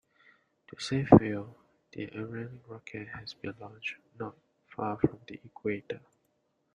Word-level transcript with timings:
To 0.69 0.79
save 0.79 1.09
fuel, 1.09 1.55
the 1.93 2.09
Ariane 2.15 2.61
rocket 2.67 3.07
has 3.09 3.35
been 3.35 3.53
launched 3.61 3.97
not 4.19 4.35
far 4.75 4.97
from 4.97 5.19
the 5.27 5.39
equator. 5.45 5.99